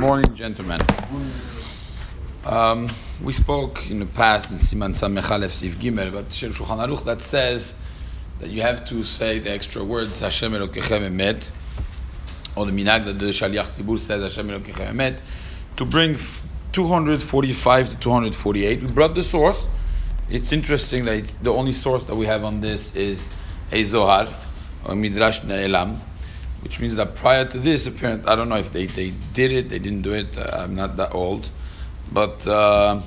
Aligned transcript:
morning, 0.00 0.34
gentlemen. 0.34 0.80
Um, 2.44 2.90
we 3.22 3.32
spoke 3.32 3.88
in 3.88 4.00
the 4.00 4.06
past 4.06 4.50
in 4.50 4.56
Siman 4.56 4.92
Samech 4.94 5.30
Aleph 5.30 5.52
Sif 5.52 5.78
Gimel 5.78 6.08
about 6.08 6.32
Shel 6.32 6.50
Shulchan 6.50 6.84
Aruch 6.84 7.04
that 7.04 7.20
says 7.20 7.74
that 8.40 8.50
you 8.50 8.60
have 8.62 8.84
to 8.86 9.04
say 9.04 9.38
the 9.38 9.52
extra 9.52 9.84
words 9.84 10.20
Hashem 10.20 10.52
Elokechem 10.52 11.08
Emet, 11.08 11.48
or 12.56 12.66
the 12.66 12.72
minhag 12.72 13.04
that 13.06 13.18
the 13.18 13.26
Shaliach 13.26 13.66
Tzibur 13.66 13.98
says 13.98 14.22
Hashem 14.22 14.48
Elokechem 14.48 14.90
Emet, 14.90 15.20
to 15.76 15.84
bring 15.84 16.16
245 16.72 17.90
to 17.90 17.96
248. 17.96 18.82
We 18.82 18.88
brought 18.88 19.14
the 19.14 19.22
source. 19.22 19.68
It's 20.28 20.52
interesting 20.52 21.04
that 21.04 21.32
the 21.42 21.52
only 21.52 21.72
source 21.72 22.02
that 22.04 22.16
we 22.16 22.26
have 22.26 22.44
on 22.44 22.60
this 22.60 22.94
is 22.96 23.24
a 23.70 23.84
Zohar, 23.84 24.28
or 24.84 24.94
Midrash 24.96 25.40
Ne'elam, 25.40 26.00
which 26.64 26.80
means 26.80 26.96
that 26.96 27.14
prior 27.14 27.44
to 27.44 27.58
this, 27.58 27.86
apparently, 27.86 28.26
I 28.26 28.34
don't 28.34 28.48
know 28.48 28.56
if 28.56 28.72
they, 28.72 28.86
they 28.86 29.10
did 29.34 29.52
it, 29.52 29.68
they 29.68 29.78
didn't 29.78 30.02
do 30.02 30.14
it, 30.14 30.36
uh, 30.36 30.48
I'm 30.52 30.74
not 30.74 30.96
that 30.96 31.14
old, 31.14 31.48
but 32.10 32.44
uh, 32.46 33.02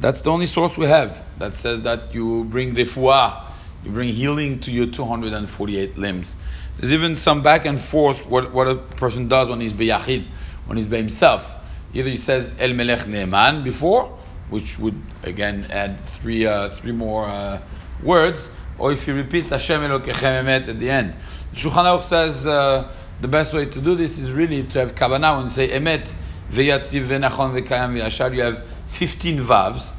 that's 0.00 0.20
the 0.22 0.30
only 0.30 0.46
source 0.46 0.76
we 0.76 0.86
have 0.86 1.24
that 1.38 1.54
says 1.54 1.82
that 1.82 2.12
you 2.12 2.44
bring 2.44 2.74
refuah, 2.74 3.44
you 3.84 3.92
bring 3.92 4.12
healing 4.12 4.58
to 4.60 4.72
your 4.72 4.88
248 4.88 5.96
limbs. 5.96 6.36
There's 6.76 6.92
even 6.92 7.16
some 7.16 7.42
back 7.42 7.66
and 7.66 7.80
forth 7.80 8.26
what, 8.26 8.52
what 8.52 8.66
a 8.66 8.74
person 8.74 9.28
does 9.28 9.48
when 9.48 9.60
he's 9.60 9.72
beyachid, 9.72 10.26
when 10.66 10.76
he's 10.76 10.86
by 10.86 10.96
himself. 10.96 11.54
Either 11.94 12.10
he 12.10 12.16
says 12.16 12.52
El 12.58 12.74
Melech 12.74 13.06
Ne'eman 13.06 13.62
before, 13.62 14.06
which 14.50 14.78
would 14.78 15.00
again 15.22 15.66
add 15.70 16.04
three 16.04 16.46
uh, 16.46 16.68
three 16.68 16.92
more 16.92 17.26
uh, 17.26 17.60
words, 18.02 18.50
or 18.78 18.92
if 18.92 19.04
he 19.04 19.12
repeats 19.12 19.50
Hashem 19.50 19.80
Elokechem 19.80 20.44
Emet 20.44 20.68
at 20.68 20.78
the 20.78 20.90
end. 20.90 21.14
Shulchan 21.54 21.84
Aruch 21.84 22.02
says 22.02 22.46
uh, 22.46 22.92
the 23.20 23.28
best 23.28 23.52
way 23.52 23.66
to 23.66 23.80
do 23.80 23.94
this 23.94 24.18
is 24.18 24.30
really 24.30 24.62
to 24.64 24.78
have 24.78 24.94
kavanah 24.94 25.44
you 25.44 25.50
say 25.50 25.68
Emet 25.68 26.12
Veyatziv 26.50 27.06
Venachon 27.06 27.60
Vekayam 27.60 27.94
V'Yashar. 27.94 28.34
You 28.34 28.42
have 28.42 28.64
15 28.88 29.40
vavs. 29.40 29.92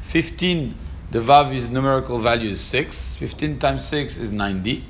15. 0.00 0.74
The 1.12 1.20
vav 1.20 1.54
is 1.54 1.68
numerical 1.70 2.18
value 2.18 2.50
is 2.50 2.60
six. 2.60 3.14
15 3.14 3.58
times 3.58 3.86
six 3.86 4.16
is 4.16 4.30
90. 4.30 4.84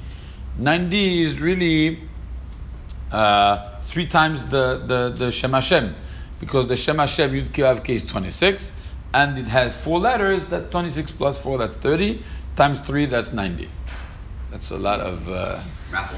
90 0.58 1.22
is 1.22 1.40
really 1.40 2.00
uh, 3.12 3.78
three 3.82 4.06
times 4.06 4.44
the 4.46 4.82
the 4.86 5.14
the 5.14 5.32
Shem 5.32 5.52
Hashem 5.52 5.94
because 6.40 6.68
the 6.68 6.76
Shem 6.76 6.98
Hashem 6.98 7.30
Yud 7.30 7.48
Kivav 7.48 7.88
is 7.88 8.04
26, 8.04 8.72
and 9.14 9.38
it 9.38 9.46
has 9.46 9.76
four 9.76 9.98
letters. 9.98 10.46
That 10.48 10.70
26 10.70 11.12
plus 11.12 11.38
four, 11.38 11.58
that's 11.58 11.76
30. 11.76 12.22
Times 12.56 12.80
three, 12.80 13.06
that's 13.06 13.32
90. 13.32 13.68
That's 14.50 14.70
a 14.70 14.76
lot 14.76 15.00
of 15.00 15.28
uh, 15.28 15.60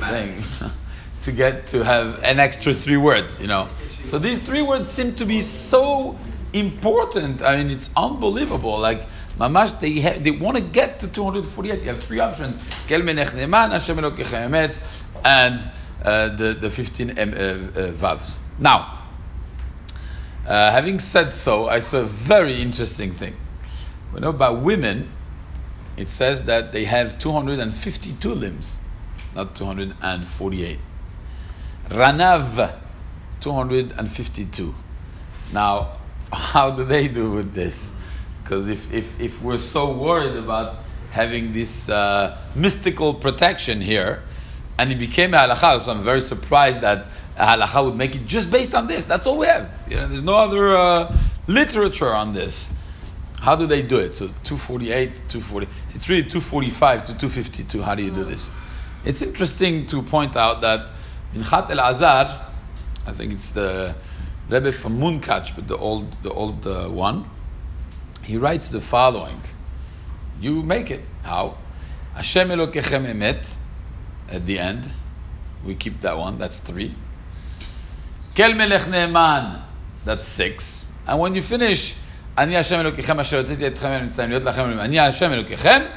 thing 0.08 0.42
to 1.22 1.32
get 1.32 1.66
to 1.68 1.82
have 1.82 2.22
an 2.22 2.38
extra 2.38 2.72
three 2.72 2.96
words, 2.96 3.40
you 3.40 3.48
know. 3.48 3.68
So 4.06 4.18
these 4.18 4.40
three 4.40 4.62
words 4.62 4.88
seem 4.88 5.16
to 5.16 5.26
be 5.26 5.42
so 5.42 6.16
important. 6.52 7.42
I 7.42 7.56
mean, 7.56 7.70
it's 7.70 7.90
unbelievable. 7.96 8.78
Like 8.78 9.08
Mamash, 9.38 9.80
they 9.80 9.98
have, 10.00 10.22
they 10.22 10.30
want 10.30 10.56
to 10.56 10.62
get 10.62 11.00
to 11.00 11.08
248. 11.08 11.80
You 11.80 11.88
have 11.88 12.02
three 12.04 12.20
options: 12.20 12.62
Kel 12.86 13.02
Melech 13.02 13.28
Ne'eman, 13.28 13.72
Hashem 13.72 13.96
Emet, 13.96 14.76
and 15.24 15.70
uh, 16.04 16.36
the 16.36 16.54
the 16.54 16.70
15 16.70 17.10
um, 17.10 17.16
uh, 17.18 17.22
uh, 17.22 17.92
vavs. 17.92 18.38
Now. 18.58 18.94
Uh, 20.46 20.72
having 20.72 20.98
said 20.98 21.30
so, 21.30 21.68
I 21.68 21.80
saw 21.80 21.98
a 21.98 22.04
very 22.04 22.62
interesting 22.62 23.12
thing. 23.12 23.36
We 24.14 24.20
know 24.20 24.30
about 24.30 24.62
women, 24.62 25.12
it 25.98 26.08
says 26.08 26.44
that 26.44 26.72
they 26.72 26.84
have 26.84 27.18
252 27.18 28.32
limbs, 28.34 28.78
not 29.34 29.56
248. 29.56 30.78
Ranav, 31.88 32.74
252. 33.40 34.74
Now, 35.52 35.98
how 36.32 36.70
do 36.70 36.84
they 36.84 37.08
do 37.08 37.32
with 37.32 37.52
this? 37.52 37.92
Because 38.42 38.68
if, 38.68 38.92
if, 38.92 39.20
if 39.20 39.42
we're 39.42 39.58
so 39.58 39.92
worried 39.92 40.36
about 40.36 40.76
having 41.10 41.52
this 41.52 41.88
uh, 41.88 42.38
mystical 42.54 43.14
protection 43.14 43.80
here, 43.80 44.22
and 44.78 44.92
it 44.92 44.98
became 45.00 45.34
a 45.34 45.38
halacha, 45.38 45.84
so 45.84 45.90
I'm 45.90 46.02
very 46.02 46.20
surprised 46.20 46.82
that 46.82 47.06
halacha 47.36 47.84
would 47.84 47.96
make 47.96 48.14
it 48.14 48.24
just 48.24 48.50
based 48.50 48.74
on 48.74 48.86
this. 48.86 49.04
That's 49.04 49.26
all 49.26 49.38
we 49.38 49.46
have. 49.46 49.68
You 49.90 49.96
know, 49.96 50.08
there's 50.08 50.22
no 50.22 50.36
other 50.36 50.76
uh, 50.76 51.16
literature 51.48 52.14
on 52.14 52.34
this. 52.34 52.70
How 53.40 53.56
do 53.56 53.66
they 53.66 53.82
do 53.82 53.98
it? 53.98 54.14
So 54.14 54.26
248, 54.26 55.28
240. 55.28 55.68
It's 55.94 56.08
really 56.08 56.22
245 56.22 57.04
to 57.06 57.12
252. 57.14 57.82
How 57.82 57.94
do 57.94 58.02
you 58.02 58.10
do 58.10 58.24
this? 58.24 58.50
It's 59.04 59.22
interesting 59.22 59.86
to 59.86 60.02
point 60.02 60.36
out 60.36 60.62
that 60.62 60.90
in 61.34 61.42
Minchat 61.42 61.68
Elazar, 61.68 62.44
I 63.06 63.12
think 63.12 63.34
it's 63.34 63.50
the 63.50 63.94
Rebbe 64.48 64.72
from 64.72 64.98
Munkach, 64.98 65.54
but 65.54 65.68
the 65.68 65.76
old, 65.76 66.22
the 66.22 66.32
old 66.32 66.66
uh, 66.66 66.88
one, 66.88 67.28
he 68.22 68.36
writes 68.38 68.68
the 68.68 68.80
following. 68.80 69.40
You 70.40 70.62
make 70.62 70.90
it. 70.90 71.04
How? 71.22 71.58
Hashem 72.14 72.48
Elokechem 72.48 73.06
Emet, 73.06 73.54
at 74.30 74.46
the 74.46 74.58
end. 74.58 74.88
We 75.64 75.74
keep 75.74 76.02
that 76.02 76.18
one, 76.18 76.38
that's 76.38 76.58
three. 76.58 76.94
Kel 78.34 78.54
Melech 78.54 78.82
Ne'eman, 78.82 79.62
that's 80.04 80.26
six. 80.26 80.86
And 81.06 81.18
when 81.18 81.34
you 81.34 81.42
finish, 81.42 81.96
Ani 82.38 82.54
Hashem 82.54 82.80
Elokechem 82.80 83.18
Asher 83.18 83.42
Yoteti 83.42 83.68
Etchem 83.68 84.08
Mitzrayim 84.08 84.30
Liot 84.30 84.42
Lachem 84.42 84.78
Ani 84.78 84.96
Hashem 84.96 85.32
Elokechem, 85.32 85.90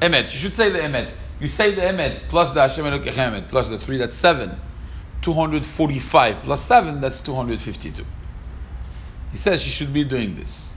Emet. 0.00 0.24
You 0.24 0.38
should 0.38 0.54
say 0.54 0.70
the 0.70 0.80
Emet. 0.80 1.10
You 1.40 1.48
say 1.48 1.74
the 1.74 1.80
Emet 1.80 2.28
plus 2.28 2.52
the 2.52 2.60
Hashem 2.60 2.84
Elokechem 2.84 3.32
Emet 3.32 3.48
plus 3.48 3.70
the 3.70 3.78
three, 3.78 3.96
that's 3.96 4.14
seven. 4.14 4.60
245 5.22 6.42
plus 6.42 6.62
seven, 6.62 7.00
that's 7.00 7.20
252. 7.20 8.04
He 9.32 9.38
says 9.38 9.62
she 9.62 9.70
should 9.70 9.94
be 9.94 10.04
doing 10.04 10.36
this. 10.36 10.74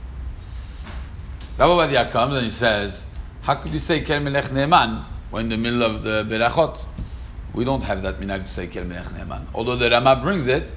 Rabbi 1.58 1.70
Ovadia 1.70 2.10
comes 2.10 2.36
and 2.36 2.46
he 2.46 2.52
says, 2.52 3.04
how 3.42 3.56
could 3.56 3.74
you 3.74 3.80
say 3.80 4.00
Kel 4.02 4.22
Melech 4.22 4.46
Ne'eman 4.46 5.04
when 5.32 5.46
in 5.46 5.50
the 5.50 5.58
middle 5.58 5.84
of 5.84 6.04
the 6.04 6.24
Berachot? 6.24 6.86
We 7.54 7.66
don't 7.66 7.84
have 7.84 8.04
that 8.04 8.22
minhag 8.22 8.44
to 8.44 8.50
say 8.50 8.68
Kel 8.68 8.86
Melech 8.86 9.08
Ne'eman. 9.08 9.48
Although 9.54 9.76
the 9.76 9.90
Rama 9.90 10.22
brings 10.24 10.48
it, 10.48 10.74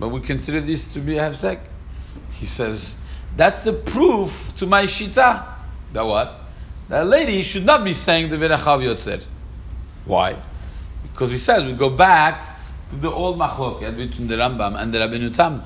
but 0.00 0.08
we 0.08 0.20
consider 0.20 0.60
this 0.60 0.84
to 0.94 1.00
be 1.00 1.18
a 1.18 1.30
hefsek. 1.30 1.60
He 2.32 2.46
says, 2.46 2.96
that's 3.36 3.60
the 3.60 3.72
proof 3.72 4.54
to 4.56 4.66
my 4.66 4.84
shita. 4.84 5.44
That 5.92 6.06
what? 6.06 6.40
That 6.88 7.06
lady 7.06 7.42
should 7.42 7.64
not 7.64 7.84
be 7.84 7.92
saying 7.92 8.30
the 8.30 8.36
Verachav 8.36 8.82
Yotzer. 8.82 9.24
Why? 10.04 10.36
Because 11.02 11.30
he 11.30 11.38
says 11.38 11.64
we 11.64 11.72
go 11.72 11.90
back 11.90 12.58
to 12.90 12.96
the 12.96 13.10
old 13.10 13.38
machloket 13.38 13.96
between 13.96 14.28
the 14.28 14.36
Rambam 14.36 14.80
and 14.80 14.92
the 14.92 14.98
Rabbeinu 14.98 15.34
Tam. 15.34 15.62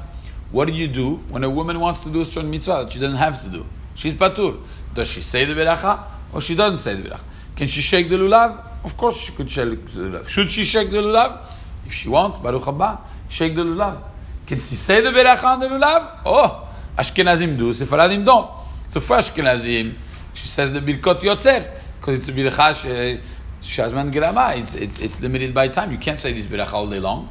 What 0.50 0.68
do 0.68 0.74
you 0.74 0.88
do 0.88 1.16
when 1.28 1.44
a 1.44 1.50
woman 1.50 1.80
wants 1.80 2.02
to 2.04 2.10
do 2.10 2.22
a 2.22 2.24
certain 2.24 2.50
mitzvah 2.50 2.84
that 2.84 2.92
she 2.92 3.00
doesn't 3.00 3.16
have 3.16 3.42
to 3.42 3.48
do? 3.48 3.66
She's 3.94 4.14
patur. 4.14 4.60
Does 4.94 5.08
she 5.08 5.20
say 5.20 5.44
the 5.44 5.54
beracha 5.54 6.04
or 6.32 6.40
she 6.40 6.54
doesn't 6.54 6.80
say 6.80 6.94
the 6.94 7.08
beracha? 7.08 7.20
Can 7.56 7.66
she 7.66 7.80
shake 7.82 8.08
the 8.08 8.16
lulav? 8.16 8.64
Of 8.84 8.96
course 8.96 9.18
she 9.18 9.32
could 9.32 9.50
shake 9.50 9.92
the 9.92 10.00
lulav. 10.00 10.28
Should 10.28 10.50
she 10.50 10.64
shake 10.64 10.90
the 10.90 10.98
lulav? 10.98 11.40
If 11.84 11.92
she 11.92 12.08
wants, 12.08 12.38
Baruch 12.38 12.62
haba, 12.62 13.00
shake 13.28 13.56
the 13.56 13.64
lulav. 13.64 14.02
Can 14.46 14.60
she 14.60 14.76
say 14.76 15.00
the 15.00 15.10
beracha 15.10 15.44
on 15.44 15.60
the 15.60 15.68
lulav? 15.68 16.20
Oh, 16.24 16.67
Ashkenazim 16.98 17.56
do, 17.56 17.72
Sephardim 17.72 18.24
don't. 18.24 18.50
So 18.88 18.98
for 19.00 19.18
Ashkenazim, 19.18 19.94
she 20.34 20.48
says 20.48 20.72
the 20.72 20.80
birkot 20.80 21.20
yotzer 21.20 21.64
because 22.00 22.18
it's 22.18 22.28
a 22.28 22.32
beracha 22.32 23.20
shazman 23.60 24.12
grama. 24.12 24.54
It's, 24.56 24.74
it's 24.74 24.98
it's 24.98 25.20
limited 25.20 25.54
by 25.54 25.68
time. 25.68 25.92
You 25.92 25.98
can't 25.98 26.18
say 26.20 26.32
this 26.32 26.46
beracha 26.46 26.72
all 26.72 26.88
day 26.90 26.98
long. 26.98 27.30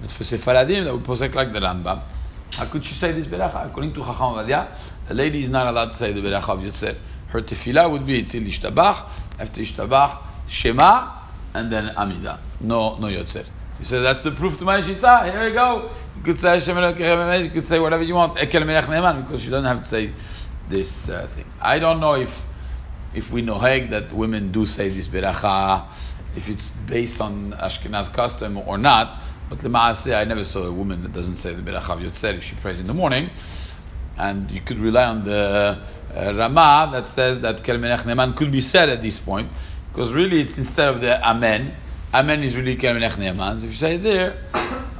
But 0.00 0.10
for 0.10 0.24
Sephardim, 0.24 0.84
that 0.84 0.92
would 0.92 1.04
posek 1.04 1.32
like 1.36 1.52
the 1.52 1.60
Rambam. 1.60 2.02
How 2.50 2.66
could 2.66 2.84
she 2.84 2.94
say 2.94 3.12
this 3.12 3.26
beracha? 3.26 3.66
According 3.66 3.92
to 3.94 4.00
Chacham 4.00 4.34
Ovadia, 4.34 4.76
a 5.08 5.14
lady 5.14 5.42
is 5.42 5.48
not 5.48 5.68
allowed 5.68 5.90
to 5.92 5.96
say 5.96 6.12
the 6.12 6.20
beracha 6.20 6.48
of 6.48 6.60
yotzer. 6.60 6.96
Her 7.28 7.40
tefillah 7.40 7.88
would 7.90 8.04
be 8.04 8.24
till 8.24 8.42
ishtabach. 8.42 9.06
After 9.38 9.60
ishtabach, 9.60 10.18
shema, 10.48 11.08
and 11.54 11.70
then 11.72 11.90
amida. 11.96 12.40
No, 12.60 12.96
no 12.98 13.06
yotzer. 13.06 13.46
He 13.78 13.84
says 13.84 14.02
that's 14.02 14.22
the 14.22 14.30
proof 14.30 14.58
to 14.58 14.64
my 14.64 14.80
shita. 14.80 15.30
Here 15.30 15.44
we 15.44 15.52
go. 15.52 15.90
You 16.16 16.22
could 16.22 16.38
say 16.38 16.60
Hashem 16.60 16.76
You 17.44 17.50
could 17.50 17.66
say 17.66 17.80
whatever 17.80 18.02
you 18.02 18.14
want. 18.14 18.36
Ekel 18.36 18.64
melech 18.64 18.86
ne'eman 18.86 19.22
because 19.22 19.44
you 19.44 19.50
don't 19.50 19.64
have 19.64 19.82
to 19.82 19.88
say 19.88 20.12
this 20.68 21.08
uh, 21.08 21.26
thing. 21.34 21.46
I 21.60 21.78
don't 21.78 22.00
know 22.00 22.14
if 22.14 22.46
if 23.14 23.32
we 23.32 23.42
know 23.42 23.60
that 23.60 24.12
women 24.12 24.50
do 24.50 24.66
say 24.66 24.88
this 24.88 25.06
beracha, 25.06 25.86
if 26.36 26.48
it's 26.48 26.70
based 26.70 27.20
on 27.20 27.52
Ashkenaz 27.52 28.12
custom 28.12 28.58
or 28.58 28.78
not. 28.78 29.20
But 29.48 29.58
lemaaseh, 29.58 30.16
I 30.16 30.24
never 30.24 30.42
saw 30.42 30.64
a 30.64 30.72
woman 30.72 31.02
that 31.02 31.12
doesn't 31.12 31.36
say 31.36 31.52
the 31.54 31.62
beracha 31.62 31.90
of 31.90 32.00
yotzer 32.00 32.34
if 32.34 32.42
she 32.42 32.56
prays 32.56 32.80
in 32.80 32.86
the 32.86 32.94
morning. 32.94 33.30
And 34.16 34.50
you 34.50 34.60
could 34.60 34.78
rely 34.78 35.04
on 35.04 35.24
the 35.24 35.80
uh, 36.14 36.34
Rama 36.36 36.90
that 36.92 37.08
says 37.08 37.40
that 37.40 37.62
kel 37.64 37.78
melech 37.78 38.04
ne'eman 38.06 38.34
could 38.34 38.50
be 38.50 38.60
said 38.60 38.88
at 38.88 39.02
this 39.02 39.18
point 39.18 39.50
because 39.92 40.12
really 40.12 40.40
it's 40.40 40.58
instead 40.58 40.88
of 40.88 41.00
the 41.00 41.24
amen. 41.28 41.74
Amen 42.14 42.44
is 42.44 42.54
really 42.54 42.76
kel 42.76 42.94
melech 42.94 43.18
ne'eman. 43.18 43.56
If 43.56 43.64
you 43.64 43.72
say 43.72 43.96
there, 43.96 44.36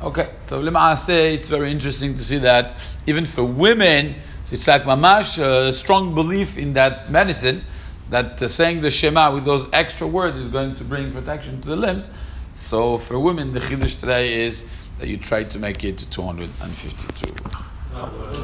okay. 0.02 0.30
So 0.48 0.60
lemaaseh, 0.60 1.34
it's 1.34 1.48
very 1.48 1.70
interesting 1.70 2.16
to 2.16 2.24
see 2.24 2.38
that 2.38 2.74
even 3.06 3.24
for 3.24 3.44
women, 3.44 4.16
it's 4.50 4.66
like 4.66 4.82
mamash 4.82 5.38
a 5.38 5.72
strong 5.72 6.16
belief 6.16 6.58
in 6.58 6.72
that 6.72 7.12
medicine 7.12 7.62
that 8.08 8.42
uh, 8.42 8.48
saying 8.48 8.80
the 8.80 8.90
Shema 8.90 9.32
with 9.32 9.44
those 9.44 9.68
extra 9.72 10.08
words 10.08 10.40
is 10.40 10.48
going 10.48 10.74
to 10.74 10.82
bring 10.82 11.12
protection 11.12 11.60
to 11.60 11.68
the 11.68 11.76
limbs. 11.76 12.10
So 12.56 12.98
for 12.98 13.20
women, 13.20 13.52
the 13.52 13.60
chiddush 13.60 14.00
today 14.00 14.42
is 14.42 14.64
that 14.98 15.06
you 15.06 15.16
try 15.16 15.44
to 15.44 15.58
make 15.60 15.84
it 15.84 15.98
to 15.98 16.10
252. 16.10 18.34